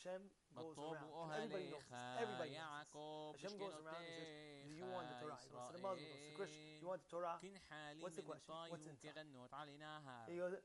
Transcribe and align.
Hashem 0.00 0.32
goes 0.56 0.72
around. 0.96 1.12
Everybody 1.36 1.68
knows. 1.68 1.84
Everybody 2.24 2.50
knows. 2.56 2.88
Hashem 3.36 3.52
goes 3.60 3.76
around 3.84 4.00
and 4.00 4.16
says, 4.16 4.32
Do 4.64 4.72
you 4.72 4.86
want 4.88 5.06
the 5.12 5.16
Torah? 5.20 5.36
He 5.44 5.48
goes 5.52 5.60
to 5.68 5.72
the 5.76 5.82
Muslim, 5.84 6.00
he 6.00 6.08
goes 6.08 6.24
to 6.24 6.32
Krishna. 6.40 6.56
You 6.80 6.88
want 6.88 7.00
the 7.04 7.10
Torah? 7.12 7.36
What's 8.00 8.16
the 8.16 8.22
question? 8.24 8.48
What's 8.72 8.86
inside? 8.88 9.12
He 10.26 10.36
goes, 10.40 10.56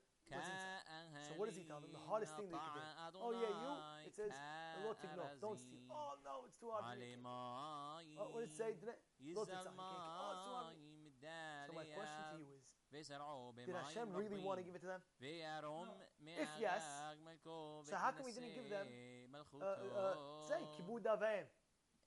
so 1.27 1.33
what 1.37 1.45
does 1.51 1.57
he 1.59 1.63
tell 1.69 1.79
them? 1.83 1.91
The 1.93 1.99
hardest 2.01 2.33
thing 2.39 2.47
they 2.49 2.57
can 2.57 2.73
do. 2.73 2.81
Oh 3.21 3.31
yeah, 3.35 3.51
you. 3.61 3.71
It 4.07 4.13
says, 4.15 4.31
no, 5.19 5.29
don't 5.43 5.59
steal. 5.59 5.85
Oh 5.91 6.15
no, 6.25 6.45
it's 6.47 6.57
too 6.57 6.71
hard. 6.71 6.97
Oh, 8.17 8.29
what 8.33 8.39
did 8.41 8.49
it 8.49 8.57
say? 8.57 8.73
Didn't 8.73 8.95
it? 8.95 9.01
Oh, 9.37 10.31
it's 10.33 10.43
too 10.47 10.55
hard. 10.55 10.73
So 11.67 11.73
my 11.77 11.85
question 11.93 12.23
to 12.31 12.37
you 12.41 12.47
is, 12.57 12.64
did 12.95 13.75
Hashem 13.75 14.07
really 14.15 14.39
want 14.39 14.59
to 14.59 14.63
give 14.63 14.71
it 14.71 14.79
to 14.79 14.87
them? 14.87 15.03
If 15.19 16.47
yes, 16.55 16.83
so 17.43 17.95
how 17.99 18.15
come 18.15 18.23
we 18.23 18.31
didn't 18.31 18.55
give 18.55 18.71
them, 18.71 18.87
uh, 19.35 19.43
uh, 19.59 19.67
uh 19.67 20.15
say, 20.47 20.63
kibud 20.71 21.03
avim? 21.03 21.43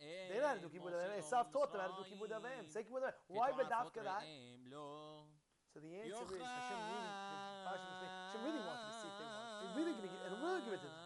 They 0.01 0.41
don't 0.41 0.49
have 0.49 0.65
to 0.65 0.65
do 0.65 0.73
kibud 0.73 0.97
avim. 0.97 1.13
Esav 1.21 1.53
taught 1.53 1.77
them 1.77 1.85
how 1.85 1.93
to 1.93 2.01
do 2.01 2.09
kibud 2.09 2.33
avim. 2.33 2.65
Say 2.73 2.89
kibud 2.89 3.05
avim. 3.05 3.13
Why 3.29 3.53
bedavka 3.53 4.01
that? 4.01 4.25
So 5.77 5.85
the 5.85 5.93
answer 5.93 6.25
is 6.25 6.41
Hashem 6.41 6.81
really, 6.89 7.13
Hashem 7.69 8.41
really 8.49 8.65
wants 8.65 8.83
to 8.89 8.93
see 8.97 9.09
if 9.13 9.17
they 9.21 9.29
want. 9.29 9.45
They're 9.61 9.77
really 9.77 9.93
going 9.93 10.09
to 10.09 10.13
give 10.65 10.73
it 10.73 10.81
to 10.81 10.89
them. 10.89 10.97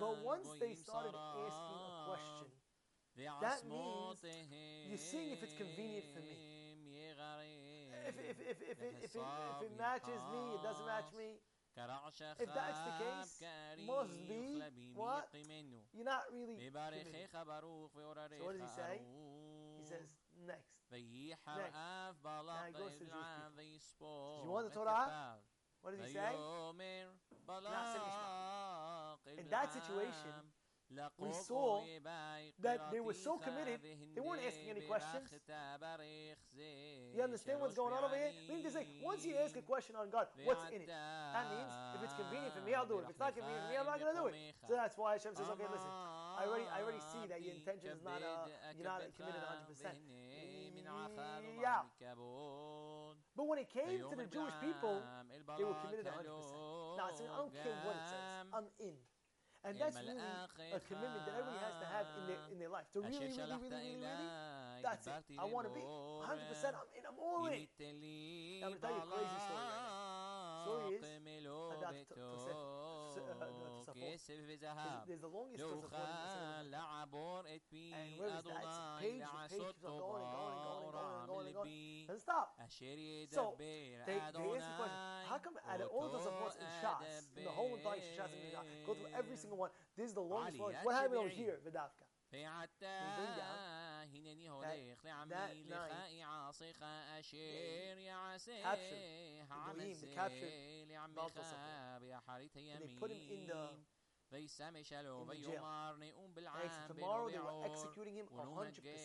But 0.00 0.24
once 0.24 0.48
they 0.56 0.72
started 0.72 1.12
asking 1.12 1.76
a 1.76 1.92
question, 2.08 2.48
that 3.44 3.60
means 3.68 4.24
you're 4.88 4.96
seeing 4.96 5.36
if 5.36 5.42
it's 5.44 5.52
convenient 5.60 6.08
for 6.14 6.24
me. 6.24 7.67
If, 8.08 8.16
if, 8.18 8.38
if, 8.40 8.58
if, 8.72 8.80
it, 8.82 8.94
if, 9.04 9.14
it, 9.14 9.20
if 9.52 9.62
it 9.62 9.72
matches 9.76 10.20
me, 10.32 10.40
it 10.54 10.62
doesn't 10.62 10.86
match 10.86 11.10
me. 11.12 11.28
If 12.40 12.48
that's 12.54 12.80
the 12.80 12.92
case, 12.98 13.38
must 13.86 14.16
be 14.28 14.58
what? 14.94 15.28
You're 15.92 16.04
not 16.04 16.22
really. 16.32 16.56
So 18.38 18.44
what 18.44 18.52
does 18.54 18.62
he 18.62 18.68
say? 18.74 18.94
He 19.78 19.84
says 19.84 20.06
next. 20.46 20.72
Next. 21.62 21.76
Now 22.56 22.64
he 22.66 22.72
goes 22.72 22.92
to 22.98 23.04
the 23.04 23.10
Jewish 23.12 23.28
people. 23.36 23.54
Jewish 23.56 23.86
you 24.44 24.50
want 24.50 24.66
the 24.66 24.74
Torah? 24.74 25.06
What 25.82 25.90
does 25.92 26.00
he 26.00 26.12
say? 26.12 26.34
In 29.38 29.48
that 29.50 29.72
situation, 29.72 30.34
we 31.18 31.28
saw 31.32 31.80
that 32.58 32.80
they 32.90 33.00
were 33.00 33.14
so 33.14 33.38
committed, 33.38 33.80
they 34.14 34.20
weren't 34.20 34.42
asking 34.42 34.70
any 34.70 34.80
questions. 34.82 35.28
You 37.14 37.22
understand 37.24 37.60
what's 37.60 37.74
going 37.74 37.92
on 37.92 38.04
over 38.04 38.14
here? 38.14 38.30
Meaning 38.48 38.64
to 38.64 38.70
say, 38.70 38.86
once 39.02 39.24
you 39.24 39.34
ask 39.40 39.56
a 39.56 39.62
question 39.62 39.96
on 39.96 40.10
God, 40.10 40.28
what's 40.44 40.62
in 40.70 40.82
it? 40.84 40.88
That 40.88 41.46
means 41.50 41.72
if 41.96 42.00
it's 42.04 42.14
convenient 42.14 42.52
for 42.54 42.62
me, 42.62 42.74
I'll 42.74 42.86
do 42.86 42.98
it. 43.00 43.08
If 43.08 43.16
it's 43.16 43.22
not 43.22 43.34
convenient 43.34 43.64
for 43.64 43.70
me, 43.72 43.76
I'm 43.80 43.86
not 43.88 43.98
going 43.98 44.12
to 44.14 44.20
do 44.20 44.26
it. 44.28 44.34
So 44.68 44.74
that's 44.76 44.96
why 44.96 45.16
Hashem 45.16 45.34
says, 45.34 45.48
okay, 45.56 45.66
listen, 45.72 45.90
I 45.90 46.44
already, 46.46 46.68
I 46.68 46.78
already 46.84 47.00
see 47.00 47.24
that 47.28 47.40
your 47.42 47.54
intention 47.56 47.90
is 47.96 48.02
not, 48.04 48.20
uh, 48.22 48.46
you're 48.76 48.86
not 48.86 49.02
committed 49.16 49.40
100%. 49.40 49.96
Yeah. 51.60 51.82
But 53.36 53.44
when 53.46 53.58
it 53.58 53.68
came 53.70 54.00
to 54.04 54.16
the 54.16 54.26
Jewish 54.28 54.54
people, 54.60 55.02
they 55.56 55.64
were 55.64 55.78
committed 55.82 56.06
100%. 56.06 56.28
Now, 56.96 57.08
so 57.14 57.24
I 57.24 57.36
don't 57.40 57.54
care 57.54 57.76
what 57.82 57.96
it 57.96 58.06
says. 58.08 58.22
I'm 58.52 58.66
in. 58.78 58.94
And 59.66 59.74
that's 59.74 59.98
really 59.98 60.22
a 60.70 60.78
commitment 60.86 61.26
that 61.26 61.34
everybody 61.34 61.58
has 61.66 61.74
to 61.82 61.86
have 61.90 62.06
in 62.14 62.30
their 62.30 62.38
in 62.54 62.58
their 62.62 62.70
life. 62.70 62.86
To 62.94 63.02
really, 63.02 63.18
really, 63.26 63.58
really, 63.58 63.74
really, 63.74 63.98
really, 63.98 64.30
that's 64.86 65.06
it. 65.10 65.18
I 65.34 65.44
want 65.50 65.66
to 65.66 65.74
be 65.74 65.82
100%. 65.82 66.78
I'm 66.78 66.97
all 67.16 67.46
in. 67.46 67.66
Now, 68.60 68.66
I'm 68.66 68.72
going 68.72 68.80
to 68.80 68.86
tell 68.86 68.92
you 68.92 69.00
a 69.00 69.06
crazy 69.06 69.38
story 69.40 69.66
right 69.66 69.82
now. 69.82 69.94
Story 70.62 70.88
is 70.94 71.00
Tosafot. 72.08 72.58
There's 75.06 75.20
the 75.20 75.28
longest 75.28 75.64
And 77.92 78.16
where 78.16 78.28
is 78.36 78.44
that? 78.44 78.64
It's 78.64 78.78
page 78.98 79.24
page 79.48 79.68
keeps 79.72 79.84
on 79.84 79.96
going 79.96 80.22
and 80.24 80.32
going 80.32 80.52
and 80.54 80.62
going 80.62 81.14
and 81.16 81.24
going 81.26 81.46
and 81.46 81.54
going. 81.54 81.70
Doesn't 82.06 82.20
stop. 82.22 82.48
So 83.30 83.54
they, 83.58 83.98
they 84.06 84.18
ask 84.54 84.66
the 84.66 84.74
question: 84.76 85.00
How 85.22 85.38
come 85.38 85.56
out 85.66 85.80
of 85.80 85.88
all 85.88 86.08
the 86.08 86.18
Tosafot 86.18 86.56
in 86.60 86.68
Shas, 86.68 87.08
in 87.36 87.44
the 87.44 87.50
whole 87.50 87.74
entire 87.74 88.00
Shas 88.00 88.32
in 88.34 88.40
Shas, 88.42 88.64
go 88.84 88.94
through 88.94 89.08
every 89.12 89.36
single 89.36 89.58
one? 89.58 89.70
This 89.96 90.08
is 90.08 90.14
the 90.14 90.22
longest 90.22 90.58
one. 90.58 90.74
What 90.82 90.94
happened 90.94 91.18
over 91.18 91.28
here, 91.28 91.60
Vidavka? 91.64 92.06
هينني 94.08 94.50
هولي 94.50 94.96
خلي 94.96 95.10
عمي 95.10 95.30
لخائي 95.88 96.22
عاصيخة 96.22 96.86
أشير 97.18 97.98
يا 97.98 98.12
عسيخ 98.14 98.66
عمسيل 99.52 100.90
يا 100.90 100.98
عمي 100.98 101.14
خاب 101.28 102.02
يا 102.02 102.18
حريت 102.18 102.56
يمين. 102.56 102.98
في 104.30 104.46
سامي 104.48 104.84
شالو 104.84 105.24
في 105.24 105.36
يومار 105.54 105.96
نقوم 105.98 106.32
بالعام 106.34 106.68
بنضيعور 106.88 107.30
ونهن 108.32 108.72
جيبه 108.72 108.96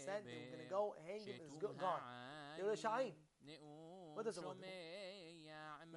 شتوم 1.58 1.76
هعام 1.80 2.60
نقوم 3.42 4.16
What 4.16 4.26
does 4.26 4.38
it 4.38 4.44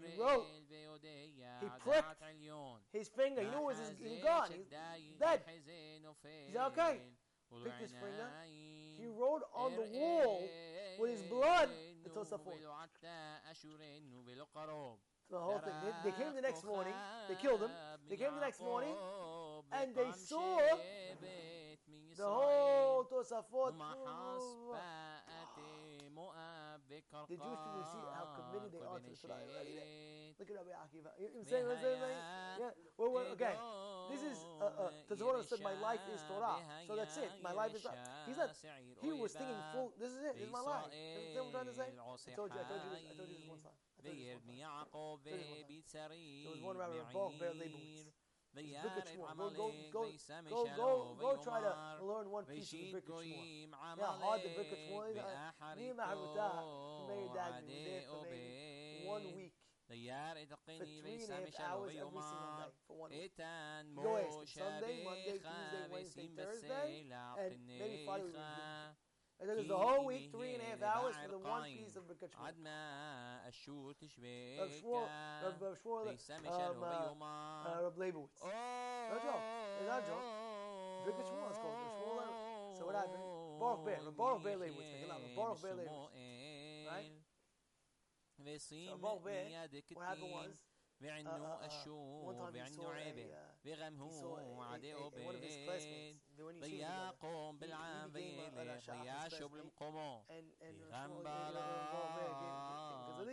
He 0.07 0.19
wrote. 0.23 0.47
He 1.61 1.69
pricked 1.85 2.23
his 2.93 3.09
finger. 3.09 3.43
He 3.43 3.49
knew 3.49 3.59
it 3.59 3.65
was 3.65 3.79
his, 3.79 3.91
he 3.99 4.21
gone. 4.23 4.51
He's 4.53 4.67
dead. 5.19 5.41
He's 6.49 6.57
okay. 6.57 7.01
Picked 7.65 7.81
his 7.81 7.93
finger. 7.93 8.29
He 8.99 9.07
wrote 9.07 9.43
on 9.55 9.73
the 9.77 9.87
wall 9.99 10.49
with 10.99 11.11
his 11.11 11.23
blood 11.23 11.69
the 12.05 12.11
Tosafot. 12.11 12.59
The 15.29 15.39
whole 15.39 15.59
thing. 15.59 15.75
They, 15.83 16.11
they 16.11 16.17
came 16.17 16.35
the 16.35 16.41
next 16.43 16.65
morning. 16.65 16.95
They 17.29 17.35
killed 17.35 17.61
him. 17.63 17.71
They 18.09 18.17
came 18.17 18.35
the 18.35 18.41
next 18.41 18.61
morning, 18.61 18.95
and 19.73 19.95
they 19.95 20.11
saw 20.13 20.59
the 22.17 22.25
whole 22.25 23.05
Tosafot. 23.05 23.75
The 27.29 27.37
Jewish 27.37 27.59
people 27.67 27.85
see 27.93 28.05
how 28.15 28.27
committed 28.39 28.73
they 28.73 28.85
are 28.87 29.01
to 29.01 29.13
Torah. 29.21 29.39
Look 30.39 30.51
at 30.51 30.57
Rabbi 30.57 30.73
Akiva. 30.77 31.11
You 31.17 31.33
know 31.33 31.41
what 31.41 31.81
I'm 31.81 31.81
saying? 31.81 32.01
Yeah. 32.61 32.71
Well, 32.99 33.11
well, 33.13 33.27
okay. 33.33 33.57
This 34.13 34.23
is 34.23 34.39
uh, 34.61 34.65
uh, 34.65 34.91
I 34.93 35.43
said, 35.43 35.61
"My 35.65 35.75
life 35.81 36.05
is 36.13 36.21
Torah." 36.29 36.61
So 36.87 36.95
that's 36.95 37.17
it. 37.17 37.31
My 37.43 37.53
life 37.53 37.75
is 37.75 37.83
Torah. 37.83 37.97
He's 38.29 38.37
not. 38.37 38.53
He 39.01 39.13
was 39.13 39.33
thinking 39.33 39.61
full. 39.73 39.93
This 39.99 40.13
is 40.13 40.21
it. 40.23 40.35
This 40.37 40.47
is 40.47 40.53
my 40.53 40.61
life. 40.61 40.93
You 40.93 41.41
know 41.41 41.49
what 41.49 41.49
I'm 41.49 41.53
trying 41.53 41.71
to 41.73 41.75
say? 41.75 41.89
I 41.89 42.31
told 42.37 42.53
you. 42.53 42.61
I 42.61 42.65
told 42.69 42.81
you. 42.85 42.91
This, 42.93 43.03
I 43.11 43.15
told 43.17 43.29
you 43.33 43.37
this 43.41 43.49
one 43.49 43.61
time. 43.65 43.77
I 43.99 44.03
told 44.05 44.17
you 44.17 44.25
this 44.29 44.37
one 44.37 44.45
time. 44.45 44.85
There 46.45 46.53
was 46.53 46.63
one 46.63 46.77
rabbi, 46.77 47.01
Paul 47.13 47.33
Bear 47.41 47.53
Leibowitz. 47.57 48.05
Look 48.85 48.97
at. 48.97 49.09
Go, 49.17 49.25
go, 49.37 49.51
go, 49.53 49.67
go, 49.93 50.13
go, 51.21 51.29
try 51.43 51.61
to 51.61 51.73
learn 52.05 52.31
one 52.31 52.45
piece 52.47 52.73
of 52.73 52.79
the 52.79 52.89
Birkat 52.93 53.09
Yeah, 53.99 54.13
hard 54.23 54.41
the 54.45 54.51
Birkat 54.57 54.81
Me 55.77 55.89
and 55.89 55.97
my 55.97 56.05
Havuta 56.05 56.49
married 57.09 58.05
for 58.09 58.23
maybe 58.31 59.05
one 59.05 59.25
week. 59.37 59.56
تيار 59.89 60.43
إتقني 60.43 61.03
بسام 61.03 61.51
شلوغيوما 61.51 62.73
إتان 63.13 63.95
مو 63.95 64.45
شابيخا 64.45 65.89
بسيم 65.89 66.37
بسيلا 66.37 67.35
قنيخا 67.35 68.95
And 69.39 69.51
it 69.51 69.59
is 69.59 69.69
the 69.69 69.77
whole 69.77 70.07
week, 70.07 70.31
three 70.33 70.55
and 70.55 70.63
a 70.63 70.65
half 70.65 70.83
hours 70.97 71.15
for 71.23 71.31
the 71.31 71.39
one 71.39 71.65
piece 71.65 71.95
of 71.95 72.09
Bekachmir. 72.09 73.45
Ashur 73.47 73.93
Tishbeka. 74.01 74.61
Rav 74.61 74.71
Shmuel, 74.73 75.09
Rav 75.43 75.61
Uh, 75.61 75.75
uh 77.77 77.91
Oh! 78.43 79.11
No 79.13 79.17
joke. 79.21 79.45
It's 79.77 79.89
not 79.93 80.01
a 80.01 80.07
joke. 80.09 80.25
Bekachmir 81.05 81.51
is 81.53 81.59
called 81.61 81.77
Shmuel. 81.85 82.33
So 82.79 82.87
what 82.87 82.95
happened? 82.95 83.25
Baruch 83.61 83.85
Ber. 83.85 84.11
Baruch 84.17 84.43
Ber 84.43 84.57
Leibowitz. 84.57 85.37
Baruch 85.37 85.61
Ber 85.63 85.75
Leibowitz. 85.75 86.17
Right? 86.89 87.13
They 88.47 88.59
see 88.59 88.89
ميادك 89.49 89.93
الدين. 89.93 90.55
بعنوا 91.01 91.67
أشوف 91.67 92.25
بعنوا 92.55 92.93
عيبة. 92.95 93.47
بغمهو 93.65 94.63
عديو 94.63 95.11
بين 95.11 95.41
ضياقهم 96.61 97.59
بالعابيل 97.59 98.51
ضياشوا 99.03 99.49
بالمقومو 99.49 100.23
بغمبالا 100.91 101.61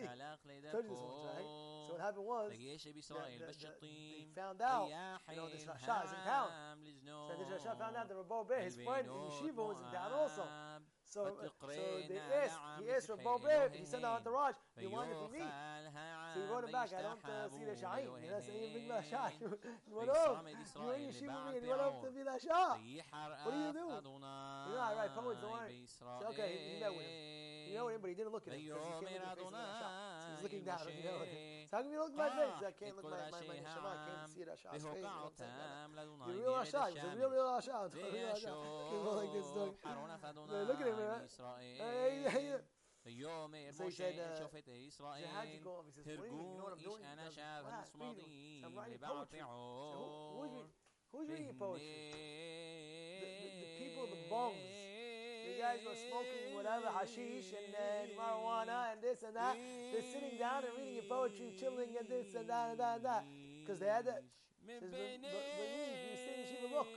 خلاق 0.07 0.39
ليدكو 0.45 0.71
لقيش 2.49 2.87
بإسرائيل 2.87 3.39
بالشطيم 3.45 4.33
ضياحي 4.87 5.35
الهام 6.13 6.83
لزنو 6.83 7.27
البينو 8.81 9.29
know, 11.15 11.37
this 11.41 11.53
Rasha 11.61 11.93
is 11.93 12.09
in 12.09 12.17
town. 12.17 12.73
So 12.73 12.83
this 12.83 12.83
Rasha 12.83 12.83
found 12.83 12.83
out 12.83 12.83
that 12.83 12.83
Rabbi 12.83 12.83
Ber, 12.83 12.83
his 12.83 12.83
friend 12.83 12.83
in 12.83 12.83
Yeshiva, 12.83 12.83
was 12.83 12.83
in 12.83 12.83
town 12.83 12.83
also. 12.83 12.83
So, 12.83 12.83
so 12.83 12.83
they 12.83 12.83
asked, 12.83 12.83
he 12.83 12.89
asked 12.89 13.09
Rabbi 13.09 13.37
Ber, 13.37 13.69
he 13.73 13.85
sent 13.85 14.05
out 14.05 14.23
the 14.23 14.31
Raj, 14.31 14.55
mind 14.89 15.11
if 15.11 15.31
we 15.31 15.39
meet? 15.39 15.53
So 16.33 16.41
he 16.41 16.47
wrote 16.49 16.65
it 16.65 16.71
back. 16.73 16.89
I 16.93 17.01
don't 17.01 17.21
uh, 17.21 17.49
see 17.49 17.65
the 17.65 17.75
shine. 17.77 18.09
You 18.23 18.29
know, 18.31 18.39
saying 18.41 18.73
big 18.73 18.87
shot. 19.05 19.33
You 19.39 19.93
went 19.93 20.09
off. 20.09 20.41
You 20.41 20.87
went 20.87 21.01
yeshiva 21.05 21.37
me 21.45 21.51
and 21.57 21.63
you 21.63 21.69
went 21.69 21.81
off 21.81 22.01
to 22.01 22.09
be 22.09 22.23
that 22.25 22.41
shot. 22.41 22.79
What 23.43 23.53
are 23.53 23.61
you 23.61 23.73
doing? 23.73 24.01
You 24.01 24.73
know, 24.73 24.81
I 24.81 24.91
write 24.97 25.13
poets, 25.13 25.39
don't 25.43 25.51
worry. 25.51 25.85
So, 25.85 26.05
okay, 26.33 26.57
he 26.57 26.79
met 26.81 26.93
with 26.93 27.05
him. 27.05 27.43
You 27.69 27.79
know 27.79 27.87
him, 27.89 27.99
but 28.01 28.09
he 28.09 28.15
didn't 28.15 28.33
look 28.33 28.45
at 28.47 28.53
him. 28.53 28.61
He 28.61 28.69
He's 28.69 30.43
looking 30.43 30.63
down. 30.65 30.79
So 30.81 31.73
how 31.73 31.81
can 31.81 31.91
you 31.91 31.99
look 31.99 32.13
at 32.13 32.21
my 32.21 32.29
face? 32.29 32.57
I 32.61 32.73
can't 32.77 32.95
look 32.97 33.09
at 33.09 33.33
my, 33.33 33.41
my, 33.41 33.41
my 33.49 33.57
neshama. 33.61 33.92
I 34.52 34.52
can't 34.52 34.52
see 34.52 34.52
that 34.52 34.58
shot's 34.58 34.84
face. 34.84 35.04
You 36.26 36.40
real 36.40 36.52
Asha. 36.52 36.88
He's 36.92 37.02
a 37.02 37.16
real, 37.16 37.30
real 37.30 37.48
Asha. 37.48 37.94
Real 37.94 38.28
Asha. 38.34 38.52
Can't 38.90 39.04
go 39.04 39.12
like 39.16 39.32
this, 39.32 39.48
dog. 39.56 39.74
Look 40.68 40.80
at 40.80 40.86
him, 40.86 40.96
man. 40.96 41.20
Hey, 41.58 42.22
hey, 42.24 42.30
hey. 42.30 42.60
يوم 43.06 43.50
موشى 43.80 44.12
شفت 44.38 44.68
إسرائيل 44.68 45.28
ترجون 46.04 47.04
إيش 47.04 47.08
أنا 47.12 47.30
شاب 47.30 47.84
صمدي 47.84 48.60
لبعض 48.60 49.34
عور 49.34 50.68
Who's 51.12 51.30
reading 51.30 51.54
poetry? 51.58 52.12
The, 52.12 53.28
the, 53.40 53.48
the 53.64 53.68
people, 53.80 54.04
the 54.12 54.20
bums. 54.28 54.60
The 55.48 55.56
guys 55.56 55.80
who 55.82 55.88
are 55.88 55.96
smoking 55.96 56.54
whatever, 56.54 56.86
hashish 56.92 57.48
and, 57.56 57.72
and 57.72 58.12
marijuana 58.12 58.92
and 58.92 59.00
this 59.00 59.22
and 59.22 59.34
that. 59.34 59.56
They're 59.90 60.02
sitting 60.02 60.36
down 60.38 60.64
and 60.64 60.72
reading 60.76 60.96
your 61.00 61.08
poetry, 61.08 61.56
chilling 61.58 61.96
and 61.98 62.06
this 62.08 62.34
and 62.34 62.46
that 62.50 62.70
and 62.70 62.78
that 62.78 62.96
and 62.96 63.04
that. 63.06 63.24
Because 63.60 63.80
they 63.80 63.88
had 63.88 64.04
that. 64.04 64.22
Says, 64.63 66.47
you 66.61 66.67
look. 66.71 66.87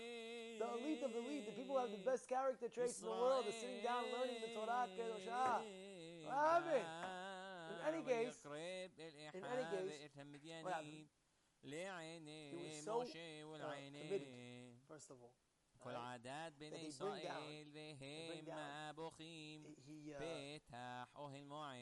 The 0.59 0.69
elite 0.81 1.03
of 1.05 1.13
the 1.13 1.19
elite, 1.21 1.45
the 1.47 1.53
people 1.53 1.75
who 1.77 1.81
have 1.85 1.91
the 1.93 1.99
best 2.11 2.25
character 2.29 2.69
traits 2.69 2.99
in 3.01 3.05
the 3.05 3.13
world, 3.13 3.45
are 3.47 3.53
sitting 3.53 3.83
down 3.85 4.05
learning 4.15 4.41
the 4.41 4.49
Torah, 4.57 4.89
Kedoshah. 4.97 5.61
In 7.71 7.79
any 7.87 8.03
case, 8.03 8.37
in 9.35 9.43
any 9.45 9.65
case, 9.69 9.93
what 10.65 10.73
happened? 10.73 11.07
He 12.51 12.57
was 12.57 12.77
so 12.85 13.03
uh, 13.61 13.69
committed, 14.09 14.23
first 14.89 15.11
of 15.11 15.17
all. 15.21 15.33
כל 15.86 15.96
עדת 15.96 16.54
בני 16.58 16.78
ישראל 16.78 17.68
והם 17.74 18.46
בוכים 18.96 19.64
פתח 20.20 21.16
אוהל 21.16 21.44
מועד 21.44 21.78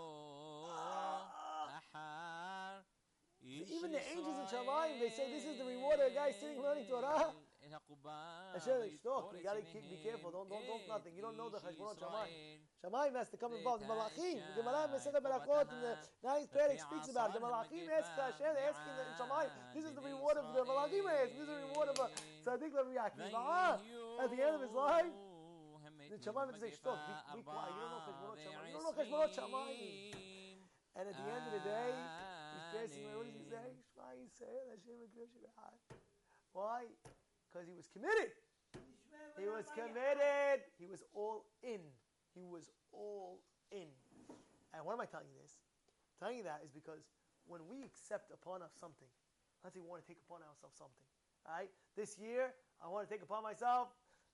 Even 3.42 3.92
the 3.92 4.00
angels 4.10 4.38
in 4.38 4.46
Shamayim, 4.46 5.00
they 5.00 5.10
say 5.10 5.30
this 5.30 5.44
is 5.44 5.58
the 5.58 5.64
reward 5.64 6.00
of 6.00 6.12
a 6.12 6.14
guy 6.14 6.30
sitting 6.32 6.62
learning 6.62 6.86
Torah. 6.88 7.32
Hashem, 7.67 8.95
stop. 8.99 9.35
You 9.35 9.43
gotta 9.43 9.63
keep, 9.67 9.83
be 9.91 9.99
careful. 9.99 10.31
Don't, 10.31 10.47
don't, 10.47 10.63
don't, 10.63 10.83
nothing. 10.87 11.13
You 11.15 11.21
don't 11.21 11.35
know 11.35 11.51
the 11.51 11.59
Cheshbonot 11.59 11.99
Shamayim. 11.99 12.63
Shamayim 12.79 13.13
has 13.19 13.29
to 13.29 13.37
come 13.37 13.53
involved. 13.53 13.83
The 13.83 13.91
Malachim, 13.91 14.39
the 14.39 14.63
Gemara 14.63 14.87
Masechet 14.87 15.19
Berachot, 15.19 15.67
in 15.73 15.79
the 15.83 15.93
ninth 16.23 16.49
Perek 16.55 16.79
speaks 16.79 17.09
about 17.11 17.35
it. 17.35 17.39
The 17.39 17.43
Malachim 17.43 17.85
ask 17.91 18.11
Hashem, 18.15 18.55
asking 18.55 18.95
the 18.95 19.05
Shamayim, 19.19 19.51
this 19.75 19.83
is 19.83 19.93
the 19.93 20.01
reward 20.01 20.37
of 20.37 20.45
the 20.55 20.63
Malachim 20.63 21.03
this 21.27 21.43
is 21.43 21.47
the 21.47 21.59
reward 21.67 21.89
of 21.91 21.97
a 21.99 22.07
Tzaddik 22.45 22.71
Rabbi. 22.71 22.95
At 23.03 24.29
the 24.31 24.39
end 24.39 24.55
of 24.55 24.61
his 24.61 24.71
life, 24.71 25.11
the 26.07 26.17
Shamayim 26.23 26.55
say, 26.55 26.71
stop, 26.71 26.99
be, 27.03 27.13
be 27.35 27.43
quiet. 27.43 27.75
You 27.75 27.81
don't 27.83 27.91
know 27.91 28.03
Cheshbonot 28.07 28.39
Shamayim. 28.39 28.67
You 28.67 28.73
don't 28.79 28.85
know 28.87 28.95
Cheshbonot 28.95 29.31
Shamayim. 29.35 30.37
And 30.97 31.05
at 31.05 31.13
the 31.13 31.29
end 31.29 31.45
of 31.45 31.53
the 31.53 31.61
day, 31.61 31.93
he's 32.57 32.67
facing, 32.73 33.05
what 33.13 33.29
does 33.29 33.37
he 33.37 33.45
say? 33.45 33.69
Shema 33.93 34.17
Yisrael, 34.17 34.65
Hashem 34.73 34.97
Why? 36.53 36.89
Because 37.47 37.67
he 37.67 37.73
was 37.73 37.87
committed. 37.87 38.31
He 39.39 39.47
was 39.47 39.65
committed. 39.73 40.65
He 40.77 40.85
was 40.85 41.03
all 41.13 41.45
in. 41.63 41.81
He 42.33 42.45
was 42.45 42.69
all 42.91 43.39
in. 43.71 43.89
And 44.73 44.85
why 44.85 44.93
am 44.93 45.01
I 45.01 45.05
telling 45.05 45.27
you 45.31 45.37
this? 45.41 45.57
I'm 45.87 46.27
telling 46.27 46.37
you 46.37 46.45
that 46.45 46.61
is 46.65 46.71
because 46.73 47.07
when 47.45 47.63
we 47.69 47.85
accept 47.85 48.29
upon 48.33 48.61
us 48.61 48.73
something, 48.75 49.07
let's 49.63 49.73
say 49.73 49.81
we 49.81 49.87
want 49.87 50.01
to 50.03 50.07
take 50.09 50.19
upon 50.27 50.41
ourselves 50.43 50.75
something. 50.77 51.05
All 51.45 51.55
right? 51.55 51.69
This 51.95 52.17
year, 52.17 52.53
I 52.83 52.89
want 52.89 53.07
to 53.07 53.09
take 53.09 53.23
upon 53.23 53.41
myself 53.43 53.89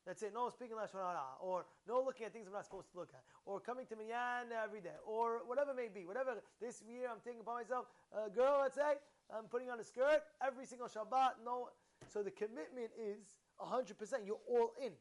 that's 0.06 0.22
it. 0.22 0.34
No 0.34 0.50
speaking 0.50 0.76
Lashon 0.76 1.00
Hara, 1.00 1.40
or 1.40 1.66
no 1.88 2.04
looking 2.04 2.26
at 2.26 2.34
things 2.34 2.48
I'm 2.48 2.54
not 2.54 2.66
supposed 2.66 2.92
to 2.92 3.00
look 3.00 3.10
at, 3.14 3.24
or 3.46 3.60
coming 3.60 3.86
to 3.88 3.96
Minyan 3.96 4.52
every 4.52 4.82
day, 4.82 5.00
or 5.08 5.42
whatever 5.48 5.72
it 5.72 5.78
may 5.78 5.88
be. 5.88 6.06
Whatever. 6.06 6.44
This 6.60 6.84
year 6.84 7.08
I'm 7.08 7.24
taking 7.24 7.40
upon 7.40 7.64
myself, 7.64 7.86
a 8.12 8.30
girl, 8.30 8.60
let's 8.62 8.76
say, 8.76 9.00
I'm 9.32 9.46
putting 9.48 9.70
on 9.72 9.80
a 9.80 9.84
skirt 9.84 10.24
every 10.44 10.66
single 10.66 10.88
Shabbat. 10.88 11.40
No 11.46 11.70
so 12.10 12.24
the 12.24 12.32
commitment 12.32 12.92
is 12.98 13.38
100%. 13.60 13.94
You're 14.26 14.44
all 14.50 14.74
in. 14.82 14.92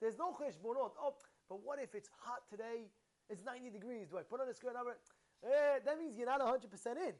There's 0.00 0.18
no 0.18 0.32
cheshbonot. 0.32 0.92
Oh, 1.00 1.14
but 1.48 1.62
what 1.62 1.78
if 1.80 1.94
it's 1.94 2.08
hot 2.20 2.42
today? 2.50 2.90
It's 3.30 3.44
90 3.44 3.70
degrees. 3.70 4.08
Do 4.08 4.18
I 4.18 4.22
put 4.22 4.40
on 4.40 4.48
a 4.48 4.54
skirt? 4.54 4.74
Eh, 4.76 5.78
that 5.84 5.98
means 5.98 6.16
you're 6.16 6.26
not 6.26 6.40
100% 6.40 6.64
in. 6.96 7.14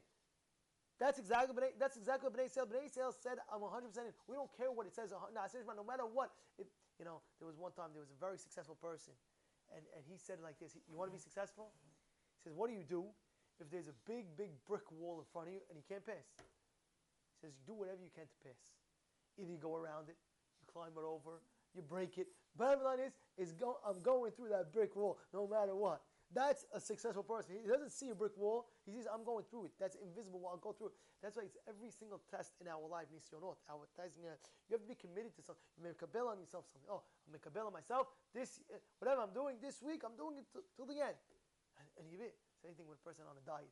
That's 0.99 1.19
exactly 1.19 1.51
that's 1.77 1.97
exactly 1.97 2.29
what 2.29 2.39
Bnei 2.39 2.47
Sale. 2.47 2.67
Bnei 2.71 2.87
Sale 2.87 3.11
said, 3.11 3.43
"I'm 3.51 3.59
100 3.59 3.91
percent 3.91 4.07
in." 4.07 4.13
We 4.27 4.35
don't 4.35 4.51
care 4.55 4.71
what 4.71 4.87
it 4.87 4.95
says. 4.95 5.11
No, 5.11 5.19
no 5.27 5.83
matter 5.83 6.05
what. 6.07 6.31
It, 6.57 6.67
you 6.97 7.03
know, 7.03 7.19
there 7.39 7.47
was 7.47 7.57
one 7.57 7.73
time 7.73 7.91
there 7.91 7.99
was 7.99 8.15
a 8.15 8.19
very 8.19 8.37
successful 8.37 8.79
person, 8.79 9.11
and, 9.75 9.83
and 9.91 10.05
he 10.07 10.15
said 10.15 10.39
like 10.39 10.57
this: 10.57 10.77
"You 10.87 10.95
want 10.95 11.11
to 11.11 11.15
be 11.15 11.19
successful?" 11.19 11.75
He 12.39 12.47
says, 12.47 12.55
"What 12.55 12.71
do 12.71 12.73
you 12.73 12.87
do 12.87 13.11
if 13.59 13.67
there's 13.69 13.89
a 13.91 13.97
big, 14.07 14.37
big 14.37 14.55
brick 14.63 14.87
wall 14.87 15.19
in 15.19 15.27
front 15.35 15.49
of 15.49 15.53
you 15.53 15.61
and 15.67 15.75
you 15.75 15.83
can't 15.83 16.05
pass?" 16.05 16.31
He 16.39 17.43
says, 17.43 17.51
"You 17.59 17.63
do 17.67 17.75
whatever 17.75 17.99
you 17.99 18.11
can 18.15 18.23
to 18.23 18.39
pass." 18.39 18.74
Either 19.39 19.51
you 19.51 19.57
go 19.57 19.75
around 19.75 20.09
it, 20.09 20.17
you 20.61 20.65
climb 20.71 20.91
it 20.97 21.03
over, 21.03 21.41
you 21.73 21.81
break 21.81 22.17
it. 22.17 22.27
Bottom 22.57 22.83
line 22.83 22.99
is, 22.99 23.13
is 23.37 23.51
go, 23.51 23.77
I'm 23.85 24.01
going 24.01 24.31
through 24.31 24.49
that 24.49 24.71
brick 24.71 24.95
wall 24.95 25.19
no 25.33 25.47
matter 25.47 25.75
what. 25.75 26.01
That's 26.33 26.65
a 26.73 26.81
successful 26.81 27.23
person. 27.23 27.55
He 27.61 27.67
doesn't 27.67 27.91
see 27.91 28.09
a 28.09 28.15
brick 28.17 28.33
wall. 28.35 28.67
He 28.83 28.91
sees, 28.91 29.05
I'm 29.05 29.23
going 29.23 29.45
through 29.47 29.69
it. 29.69 29.73
That's 29.79 29.95
invisible. 29.95 30.41
I'll 30.49 30.57
go 30.57 30.73
through 30.73 30.91
it. 30.91 30.97
That's 31.21 31.37
why 31.37 31.47
it's 31.47 31.55
every 31.69 31.93
single 31.93 32.19
test 32.27 32.57
in 32.59 32.67
our 32.67 32.81
life, 32.89 33.07
Nisyonot, 33.13 33.61
our 33.69 33.85
test. 33.95 34.17
Uh, 34.17 34.35
you 34.67 34.75
have 34.75 34.83
to 34.83 34.89
be 34.89 34.97
committed 34.97 35.31
to 35.37 35.41
something. 35.45 35.61
You 35.77 35.85
make 35.85 36.01
a 36.01 36.09
on 36.25 36.41
yourself 36.41 36.65
something. 36.67 36.89
Oh, 36.89 37.05
I'm 37.27 37.31
make 37.31 37.45
a 37.45 37.51
on 37.61 37.71
myself. 37.71 38.09
This, 38.33 38.59
uh, 38.73 38.81
whatever 38.99 39.21
I'm 39.21 39.35
doing 39.37 39.61
this 39.61 39.79
week, 39.85 40.01
I'm 40.03 40.17
doing 40.17 40.41
it 40.41 40.47
till 40.75 40.89
the 40.89 40.97
end. 40.97 41.17
And, 41.77 41.87
and 42.01 42.05
you 42.09 42.19
it. 42.19 42.35
Same 42.59 42.73
thing 42.73 42.89
with 42.89 42.99
a 42.99 43.05
person 43.05 43.23
on 43.29 43.37
a 43.37 43.45
diet. 43.45 43.71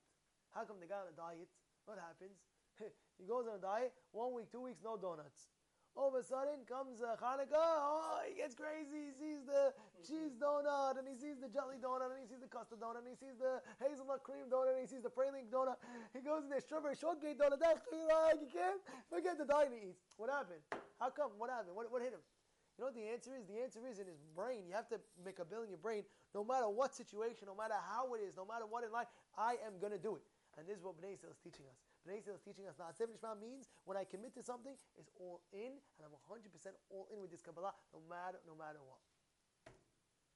How 0.54 0.64
come 0.64 0.78
the 0.78 0.88
guy 0.88 1.02
on 1.02 1.10
a 1.10 1.18
diet, 1.18 1.50
what 1.90 1.98
happens? 1.98 2.38
he 3.20 3.26
goes 3.26 3.46
on 3.50 3.60
a 3.60 3.62
diet, 3.62 3.94
one 4.12 4.34
week, 4.34 4.52
two 4.52 4.62
weeks, 4.62 4.80
no 4.84 4.98
donuts. 4.98 5.54
All 5.94 6.10
of 6.10 6.18
a 6.18 6.26
sudden 6.26 6.66
comes 6.66 7.06
uh, 7.06 7.14
Hanukkah. 7.22 7.54
Oh, 7.54 8.18
he 8.26 8.34
gets 8.34 8.58
crazy. 8.58 9.10
He 9.10 9.14
sees 9.14 9.46
the 9.46 9.70
cheese 10.02 10.34
donut, 10.42 10.98
and 10.98 11.06
he 11.06 11.14
sees 11.14 11.38
the 11.38 11.46
jelly 11.54 11.78
donut, 11.78 12.10
and 12.10 12.18
he 12.18 12.26
sees 12.26 12.42
the 12.42 12.50
custard 12.50 12.82
donut, 12.82 13.06
and 13.06 13.14
he 13.14 13.18
sees 13.18 13.38
the 13.38 13.62
hazelnut 13.78 14.26
cream 14.26 14.50
donut, 14.50 14.74
and 14.74 14.82
he 14.82 14.90
sees 14.90 15.06
the 15.06 15.14
praline 15.14 15.54
donut. 15.54 15.78
He 16.18 16.26
goes 16.26 16.42
in 16.42 16.50
there, 16.50 16.66
strawberry 16.66 16.98
shortcake 16.98 17.38
donut. 17.38 17.62
That's 17.62 17.86
like 17.94 18.42
you 18.42 18.50
can't 18.50 18.82
forget 19.06 19.38
the 19.38 19.46
diet 19.46 19.70
he 19.70 19.94
eats. 19.94 20.18
What 20.18 20.34
happened? 20.34 20.66
How 20.98 21.14
come? 21.14 21.38
What 21.38 21.54
happened? 21.54 21.78
What, 21.78 21.86
what 21.94 22.02
hit 22.02 22.18
him? 22.18 22.26
You 22.74 22.82
know 22.82 22.90
what 22.90 22.98
the 22.98 23.06
answer 23.06 23.30
is? 23.38 23.46
The 23.46 23.62
answer 23.62 23.86
is 23.86 24.02
in 24.02 24.10
his 24.10 24.18
brain. 24.34 24.66
You 24.66 24.74
have 24.74 24.90
to 24.90 24.98
make 25.22 25.38
a 25.38 25.46
bill 25.46 25.62
in 25.62 25.70
your 25.70 25.78
brain. 25.78 26.10
No 26.34 26.42
matter 26.42 26.66
what 26.66 26.98
situation, 26.98 27.46
no 27.46 27.54
matter 27.54 27.78
how 27.78 28.18
it 28.18 28.26
is, 28.26 28.34
no 28.34 28.50
matter 28.50 28.66
what 28.66 28.82
in 28.82 28.90
life, 28.90 29.14
I 29.38 29.62
am 29.62 29.78
going 29.78 29.94
to 29.94 30.02
do 30.02 30.18
it. 30.18 30.26
And 30.58 30.66
this 30.66 30.82
is 30.82 30.84
what 30.84 30.98
Bnei 30.98 31.14
is 31.14 31.38
teaching 31.46 31.70
us. 31.70 31.93
Bnei 32.04 32.20
is 32.20 32.44
teaching 32.44 32.68
us 32.68 32.76
that 32.76 32.96
Seven 32.98 33.16
Shema 33.16 33.36
means 33.36 33.72
when 33.88 33.96
I 33.96 34.04
commit 34.04 34.36
to 34.36 34.44
something, 34.44 34.76
it's 35.00 35.12
all 35.16 35.40
in, 35.56 35.80
and 35.96 36.02
I'm 36.04 36.12
100% 36.28 36.44
all 36.92 37.08
in 37.08 37.22
with 37.24 37.32
this 37.32 37.42
Kabbalah, 37.42 37.72
no 37.96 38.04
matter, 38.10 38.40
no 38.44 38.56
matter 38.56 38.84
what. 38.84 39.00